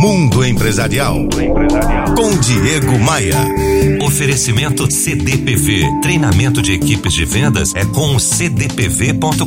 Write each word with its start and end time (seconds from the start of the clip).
Mundo 0.00 0.42
Empresarial. 0.42 1.28
Com 2.16 2.38
Diego 2.38 2.98
Maia. 2.98 3.36
Oferecimento 4.02 4.90
CDPV. 4.90 6.00
Treinamento 6.00 6.62
de 6.62 6.72
equipes 6.72 7.12
de 7.12 7.26
vendas 7.26 7.74
é 7.74 7.84
com 7.84 8.18
cdpv.com.br. 8.18 9.44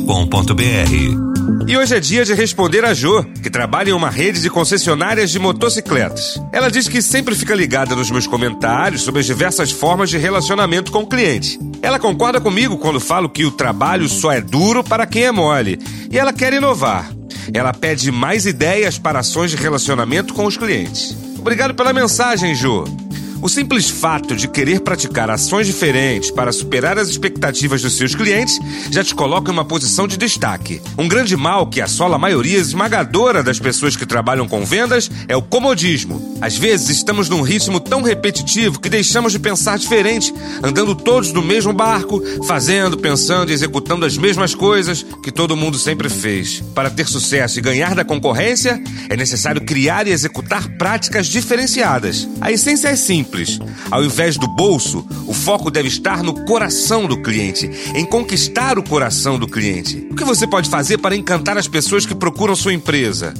E 1.66 1.76
hoje 1.76 1.96
é 1.96 2.00
dia 2.00 2.24
de 2.24 2.34
responder 2.34 2.84
a 2.84 2.94
Jo, 2.94 3.24
que 3.42 3.50
trabalha 3.50 3.90
em 3.90 3.94
uma 3.94 4.08
rede 4.08 4.40
de 4.40 4.48
concessionárias 4.48 5.32
de 5.32 5.40
motocicletas. 5.40 6.40
Ela 6.52 6.70
diz 6.70 6.86
que 6.86 7.02
sempre 7.02 7.34
fica 7.34 7.52
ligada 7.52 7.96
nos 7.96 8.12
meus 8.12 8.28
comentários 8.28 9.02
sobre 9.02 9.22
as 9.22 9.26
diversas 9.26 9.72
formas 9.72 10.08
de 10.08 10.18
relacionamento 10.18 10.92
com 10.92 11.00
o 11.00 11.08
cliente. 11.08 11.58
Ela 11.82 11.98
concorda 11.98 12.40
comigo 12.40 12.78
quando 12.78 13.00
falo 13.00 13.28
que 13.28 13.44
o 13.44 13.50
trabalho 13.50 14.08
só 14.08 14.30
é 14.30 14.40
duro 14.40 14.84
para 14.84 15.04
quem 15.04 15.24
é 15.24 15.32
mole. 15.32 15.80
E 16.12 16.16
ela 16.16 16.32
quer 16.32 16.52
inovar. 16.52 17.13
Ela 17.52 17.72
pede 17.72 18.10
mais 18.10 18.46
ideias 18.46 18.98
para 18.98 19.20
ações 19.20 19.50
de 19.50 19.56
relacionamento 19.56 20.32
com 20.34 20.46
os 20.46 20.56
clientes. 20.56 21.16
Obrigado 21.38 21.74
pela 21.74 21.92
mensagem, 21.92 22.54
Jo. 22.54 23.03
O 23.44 23.48
simples 23.50 23.90
fato 23.90 24.34
de 24.34 24.48
querer 24.48 24.80
praticar 24.80 25.28
ações 25.28 25.66
diferentes 25.66 26.30
para 26.30 26.50
superar 26.50 26.98
as 26.98 27.10
expectativas 27.10 27.82
dos 27.82 27.94
seus 27.94 28.14
clientes 28.14 28.58
já 28.90 29.04
te 29.04 29.14
coloca 29.14 29.50
em 29.50 29.52
uma 29.52 29.66
posição 29.66 30.08
de 30.08 30.16
destaque. 30.16 30.80
Um 30.96 31.06
grande 31.06 31.36
mal 31.36 31.66
que 31.66 31.82
assola 31.82 32.16
a 32.16 32.18
maioria 32.18 32.56
esmagadora 32.56 33.42
das 33.42 33.58
pessoas 33.58 33.96
que 33.96 34.06
trabalham 34.06 34.48
com 34.48 34.64
vendas 34.64 35.10
é 35.28 35.36
o 35.36 35.42
comodismo. 35.42 36.38
Às 36.40 36.56
vezes 36.56 36.88
estamos 36.88 37.28
num 37.28 37.42
ritmo 37.42 37.80
tão 37.80 38.00
repetitivo 38.00 38.80
que 38.80 38.88
deixamos 38.88 39.32
de 39.32 39.38
pensar 39.38 39.76
diferente, 39.76 40.32
andando 40.62 40.94
todos 40.94 41.30
no 41.30 41.42
mesmo 41.42 41.74
barco, 41.74 42.22
fazendo, 42.46 42.96
pensando 42.96 43.50
e 43.50 43.52
executando 43.52 44.06
as 44.06 44.16
mesmas 44.16 44.54
coisas 44.54 45.04
que 45.22 45.30
todo 45.30 45.54
mundo 45.54 45.78
sempre 45.78 46.08
fez. 46.08 46.62
Para 46.74 46.88
ter 46.88 47.06
sucesso 47.06 47.58
e 47.58 47.62
ganhar 47.62 47.94
da 47.94 48.06
concorrência, 48.06 48.82
é 49.10 49.16
necessário 49.18 49.60
criar 49.60 50.06
e 50.06 50.12
executar 50.12 50.66
práticas 50.78 51.26
diferenciadas. 51.26 52.26
A 52.40 52.50
essência 52.50 52.88
é 52.88 52.96
simples 52.96 53.33
simples. 53.34 53.58
Ao 53.90 54.04
invés 54.04 54.36
do 54.36 54.46
bolso, 54.46 55.04
o 55.26 55.34
foco 55.34 55.70
deve 55.70 55.88
estar 55.88 56.22
no 56.22 56.44
coração 56.44 57.06
do 57.06 57.20
cliente, 57.20 57.70
em 57.94 58.04
conquistar 58.04 58.78
o 58.78 58.82
coração 58.82 59.38
do 59.38 59.48
cliente. 59.48 60.06
O 60.10 60.14
que 60.14 60.24
você 60.24 60.46
pode 60.46 60.70
fazer 60.70 60.98
para 60.98 61.16
encantar 61.16 61.58
as 61.58 61.68
pessoas 61.68 62.06
que 62.06 62.14
procuram 62.14 62.54
sua 62.54 62.72
empresa? 62.72 63.34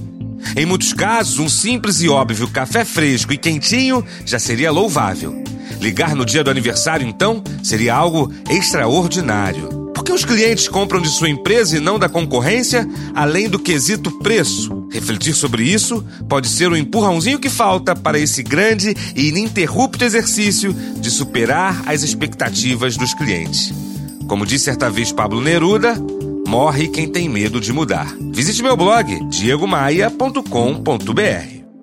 Em 0.56 0.66
muitos 0.66 0.92
casos, 0.92 1.38
um 1.38 1.48
simples 1.48 2.02
e 2.02 2.08
óbvio 2.08 2.48
café 2.48 2.84
fresco 2.84 3.32
e 3.32 3.38
quentinho 3.38 4.04
já 4.26 4.38
seria 4.38 4.70
louvável. 4.70 5.42
Ligar 5.80 6.14
no 6.14 6.24
dia 6.24 6.44
do 6.44 6.50
aniversário, 6.50 7.06
então, 7.06 7.42
seria 7.62 7.94
algo 7.94 8.32
extraordinário. 8.50 9.83
Por 9.94 10.02
que 10.02 10.12
os 10.12 10.24
clientes 10.24 10.68
compram 10.68 11.00
de 11.00 11.08
sua 11.08 11.28
empresa 11.28 11.76
e 11.76 11.80
não 11.80 11.98
da 11.98 12.08
concorrência, 12.08 12.86
além 13.14 13.48
do 13.48 13.58
quesito 13.58 14.10
preço? 14.18 14.86
Refletir 14.90 15.34
sobre 15.34 15.62
isso 15.62 16.04
pode 16.28 16.48
ser 16.48 16.70
o 16.70 16.76
empurrãozinho 16.76 17.38
que 17.38 17.48
falta 17.48 17.94
para 17.94 18.18
esse 18.18 18.42
grande 18.42 18.94
e 19.14 19.28
ininterrupto 19.28 20.04
exercício 20.04 20.72
de 20.72 21.10
superar 21.10 21.82
as 21.86 22.02
expectativas 22.02 22.96
dos 22.96 23.14
clientes. 23.14 23.72
Como 24.26 24.44
disse 24.44 24.64
certa 24.64 24.90
vez 24.90 25.12
Pablo 25.12 25.40
Neruda, 25.40 25.94
morre 26.46 26.88
quem 26.88 27.08
tem 27.08 27.28
medo 27.28 27.60
de 27.60 27.72
mudar. 27.72 28.12
Visite 28.32 28.62
meu 28.62 28.76
blog 28.76 29.28
diegomaia.com.br. 29.28 31.63